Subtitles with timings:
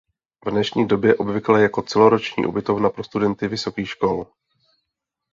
[0.45, 4.27] V dnešní době obvykle jako celoroční ubytovna pro studenty vysokých škol.